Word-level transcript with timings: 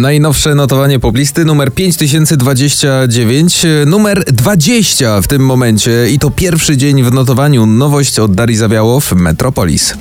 Najnowsze 0.00 0.54
notowanie 0.54 0.98
poplisty 0.98 1.44
numer 1.44 1.74
5029, 1.74 3.66
numer 3.86 4.24
20 4.24 5.22
w 5.22 5.26
tym 5.26 5.46
momencie 5.46 6.10
i 6.10 6.18
to 6.18 6.30
pierwszy 6.30 6.76
dzień 6.76 7.02
w 7.02 7.12
notowaniu. 7.12 7.66
Nowość 7.66 8.18
od 8.18 8.34
Darii 8.34 8.56
Zawiałow, 8.56 9.12
Metropolis. 9.12 9.94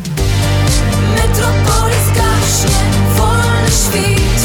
Metropolis 1.16 2.08
gaśnie, 2.08 2.76
wolny 3.18 3.68
świt, 3.68 4.41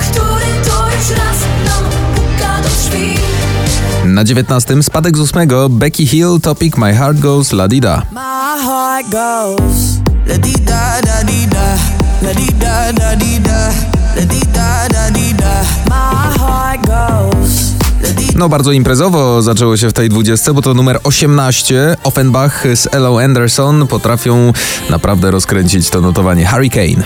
który 0.00 0.46
to 0.64 0.86
już 0.86 1.18
raz 1.18 1.38
nam 1.64 1.84
puka 2.14 2.62
do 2.62 2.68
drzwi. 2.68 3.18
Na 4.04 4.24
19 4.24 4.82
spadek 4.82 5.16
z 5.16 5.20
8 5.20 5.48
Becky 5.70 6.06
Hill, 6.06 6.40
Topic 6.42 6.76
My 6.76 6.94
Heart 6.94 7.18
Goes 7.18 7.52
La 7.52 7.68
Dida. 7.68 8.02
My 8.12 8.64
heart 8.64 9.08
goes 9.10 9.87
la 10.28 10.36
di 10.36 10.52
da 10.64 11.00
da 11.00 11.22
di 11.22 11.46
da, 11.48 11.76
la 12.22 12.32
di 12.32 12.46
da 12.58 12.92
da 12.92 13.14
di 13.14 13.40
da, 13.40 13.72
la 14.14 14.24
di 14.24 14.40
da 14.52 14.86
da 14.88 15.10
di 15.10 15.32
da. 15.32 15.64
My 15.88 16.36
heart 16.38 16.86
goes. 16.86 17.72
la 18.02 18.10
di 18.12 18.36
No 18.36 18.48
bardzo 18.48 18.72
imprezowo 18.72 19.42
zaczęło 19.42 19.76
się 19.76 19.88
w 19.88 19.92
tej 19.92 20.08
20, 20.08 20.52
bo 20.52 20.62
to 20.62 20.74
numer 20.74 21.00
18. 21.04 21.96
Offenbach 22.04 22.64
z 22.74 22.88
Elo 22.94 23.22
Anderson 23.22 23.86
potrafią 23.86 24.52
naprawdę 24.90 25.30
rozkręcić 25.30 25.90
to 25.90 26.00
notowanie. 26.00 26.46
Hurricane. 26.46 27.04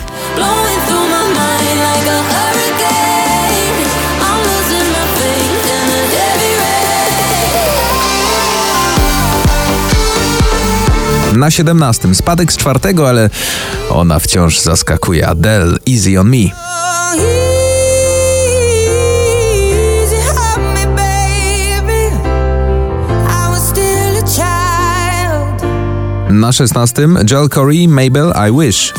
Na 11.37 11.51
17 11.51 12.15
spadek 12.15 12.53
z 12.53 12.57
czwartego, 12.57 13.09
ale 13.09 13.31
ona 13.91 14.19
wciąż 14.19 14.61
zaskakuje. 14.61 15.29
Adele, 15.29 15.77
Easy 15.91 16.21
on 16.21 16.31
Me. 16.31 16.37
Na 26.31 26.53
16 26.53 27.09
Joel 27.31 27.49
Corey, 27.49 27.89
Mabel, 27.89 28.33
I 28.49 28.53
Wish. 28.61 28.93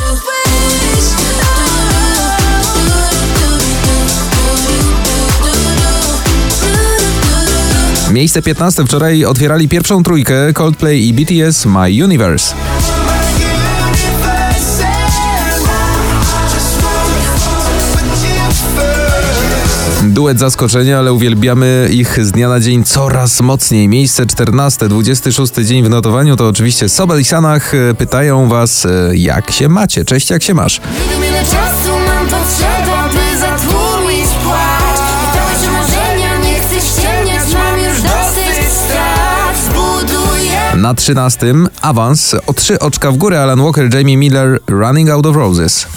Miejsce 8.14 8.42
15 8.42 8.86
wczoraj 8.86 9.26
otwierali 9.26 9.70
pierwszą 9.70 10.04
trójkę 10.04 10.54
Coldplay 10.54 11.08
i 11.08 11.14
BTS 11.14 11.66
My 11.66 12.04
Universe. 12.04 12.56
Duet 20.04 20.40
zaskoczenia, 20.40 21.00
ale 21.00 21.14
uwielbiamy 21.14 21.90
ich 21.92 22.26
z 22.26 22.32
dnia 22.32 22.50
na 22.50 22.60
dzień 22.60 22.84
coraz 22.84 23.42
mocniej. 23.42 23.88
Miejsce 23.88 24.26
14, 24.26 24.88
26 24.88 25.54
dzień 25.54 25.84
w 25.84 25.90
notowaniu 25.90 26.36
to 26.36 26.48
oczywiście 26.48 26.90
Sobel 26.90 27.22
i 27.22 27.24
Sanach 27.24 27.72
pytają 27.98 28.48
was, 28.48 28.86
e, 28.86 28.90
jak 29.14 29.52
się 29.52 29.70
macie. 29.70 30.06
Cześć, 30.06 30.30
jak 30.30 30.44
się 30.44 30.54
masz? 30.54 30.82
Na 40.84 40.94
13 40.94 41.54
awans 41.82 42.36
o 42.48 42.54
trzy 42.54 42.80
oczka 42.80 43.12
w 43.12 43.18
górę 43.18 43.42
Alan 43.44 43.62
Walker, 43.62 43.96
Jamie 43.96 44.18
Miller, 44.18 44.60
Running 44.68 45.10
Out 45.10 45.26
of 45.26 45.36
Roses. 45.36 45.88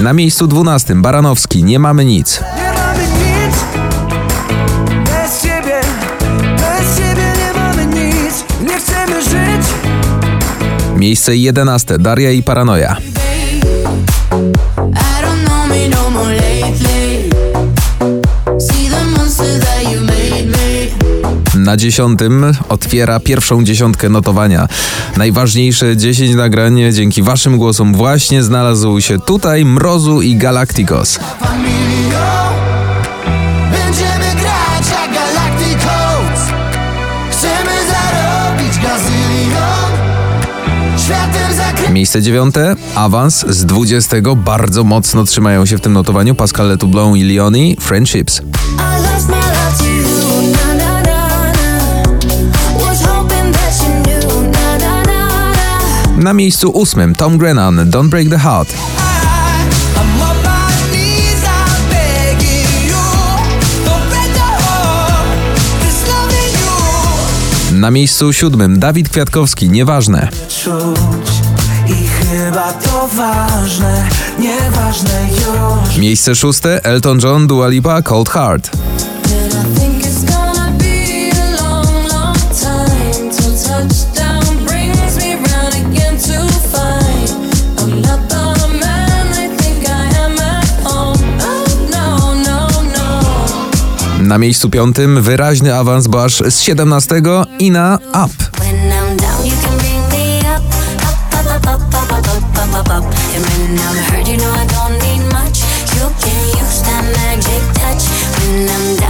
Na 0.00 0.12
miejscu 0.12 0.46
12 0.46 0.94
Baranowski, 0.94 1.64
Nie 1.64 1.78
mamy 1.78 2.04
nic. 2.04 2.40
Miejsce 10.96 11.36
11 11.36 11.98
Daria 11.98 12.30
i 12.30 12.42
Paranoja. 12.42 12.96
Na 21.72 21.76
dziesiątym 21.76 22.44
otwiera 22.68 23.20
pierwszą 23.20 23.64
dziesiątkę 23.64 24.08
notowania. 24.08 24.68
Najważniejsze 25.16 25.96
10 25.96 26.34
nagrań 26.34 26.80
dzięki 26.92 27.22
waszym 27.22 27.58
głosom 27.58 27.94
właśnie 27.94 28.42
znalazł 28.42 29.00
się 29.00 29.18
tutaj 29.18 29.64
Mrozu 29.64 30.22
i 30.22 30.36
Galacticos. 30.36 31.18
Miejsce 41.92 42.22
dziewiąte, 42.22 42.76
awans 42.94 43.44
z 43.48 43.64
20. 43.64 44.16
Bardzo 44.36 44.84
mocno 44.84 45.24
trzymają 45.24 45.66
się 45.66 45.78
w 45.78 45.80
tym 45.80 45.92
notowaniu 45.92 46.34
Pascal 46.34 46.68
Letoublon 46.68 47.16
i 47.16 47.24
Leoni, 47.24 47.76
Friendships. 47.80 48.42
Na 56.22 56.32
miejscu 56.32 56.70
ósmym 56.70 57.14
Tom 57.14 57.38
Grennan, 57.38 57.90
Don't 57.90 58.08
Break 58.08 58.28
the 58.28 58.38
Heart. 58.38 58.74
Na 67.72 67.90
miejscu 67.90 68.32
siódmym 68.32 68.78
Dawid 68.78 69.08
Kwiatkowski, 69.08 69.68
Nieważne. 69.68 70.28
Miejsce 75.98 76.34
szóste 76.34 76.84
Elton 76.84 77.18
John, 77.22 77.46
Dua 77.46 77.68
Lipa, 77.68 78.02
Cold 78.02 78.28
Heart. 78.28 78.70
Na 94.32 94.38
miejscu 94.38 94.70
piątym 94.70 95.22
wyraźny 95.22 95.74
awans 95.74 96.06
Basz 96.06 96.42
z 96.48 96.60
17 96.60 97.22
i 97.58 97.70
na 97.70 97.98
Up. 98.10 98.34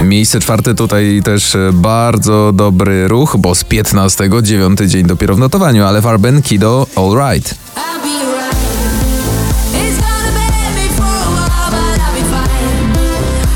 Miejsce 0.02 0.40
czwarte 0.40 0.74
tutaj 0.74 1.20
też 1.24 1.54
e, 1.54 1.70
bardzo 1.72 2.52
dobry 2.54 3.08
ruch, 3.08 3.36
bo 3.38 3.54
z 3.54 3.64
15 3.64 4.30
dziewiąty 4.42 4.86
dzień 4.88 5.06
dopiero 5.06 5.34
w 5.34 5.38
notowaniu, 5.38 5.84
ale 5.84 6.02
Farben 6.02 6.42
Kido 6.42 6.86
All 6.96 7.32
Right. 7.32 7.54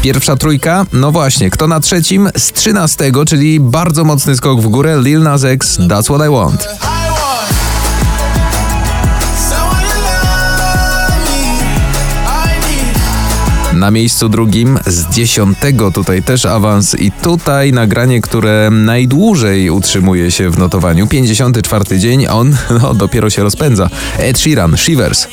Pierwsza 0.06 0.36
trójka, 0.36 0.86
no 0.92 1.12
właśnie, 1.12 1.50
kto 1.50 1.68
na 1.68 1.80
trzecim? 1.80 2.28
Z 2.36 2.52
13, 2.52 3.12
czyli 3.26 3.60
bardzo 3.60 4.04
mocny 4.04 4.36
skok 4.36 4.60
w 4.60 4.68
górę, 4.68 5.00
Lil 5.02 5.22
Nas 5.22 5.44
X, 5.44 5.78
That's 5.78 6.04
What 6.04 6.28
I 6.28 6.30
Want. 6.30 6.68
Na 13.72 13.90
miejscu 13.90 14.28
drugim 14.28 14.78
z 14.86 15.14
dziesiątego 15.14 15.92
tutaj 15.92 16.22
też 16.22 16.46
awans 16.46 16.94
i 16.94 17.12
tutaj 17.12 17.72
nagranie, 17.72 18.20
które 18.20 18.70
najdłużej 18.70 19.70
utrzymuje 19.70 20.30
się 20.30 20.50
w 20.50 20.58
notowaniu. 20.58 21.06
54 21.06 21.98
dzień, 21.98 22.26
on 22.26 22.56
no, 22.82 22.94
dopiero 22.94 23.30
się 23.30 23.42
rozpędza. 23.42 23.90
Ed 24.18 24.38
Sheeran, 24.38 24.76
Shivers. 24.76 25.26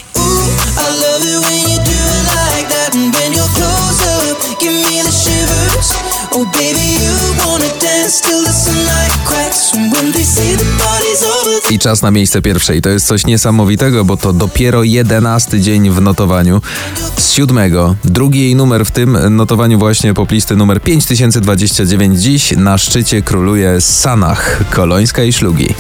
I 11.70 11.80
czas 11.80 12.02
na 12.02 12.12
miejsce 12.12 12.42
pierwsze. 12.42 12.76
I 12.78 12.82
to 12.82 12.90
jest 12.90 13.08
coś 13.08 13.26
niesamowitego, 13.26 14.06
bo 14.06 14.18
to 14.18 14.34
dopiero 14.34 14.84
jedenasty 14.84 15.62
dzień 15.62 15.90
w 15.90 16.02
notowaniu. 16.02 16.62
Z 17.18 17.32
siódmego. 17.32 17.96
Drugi 18.06 18.40
jej 18.40 18.56
numer 18.56 18.86
w 18.86 18.92
tym 18.92 19.36
notowaniu 19.36 19.80
właśnie 19.80 20.14
poplisty 20.14 20.56
numer 20.56 20.82
5029 20.82 22.20
dziś 22.20 22.52
na 22.58 22.78
szczycie 22.78 23.22
króluje 23.22 23.82
Sanach, 23.82 24.70
Kolońska 24.70 25.24
i 25.24 25.34
Szlugi. 25.34 25.76